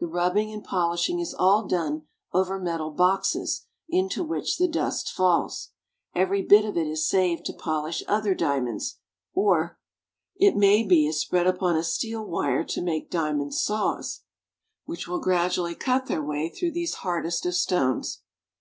[0.00, 5.68] The rubbing and polishing is all done over metal boxes into which the dust falls.
[6.12, 8.98] Every bit of it is saved to polish other diamonds;
[9.32, 9.78] or,
[10.34, 14.22] it may be, is spread upon a steel wire to make diamond saws,
[14.86, 18.22] which will gradually cut their way through these hardest of stones.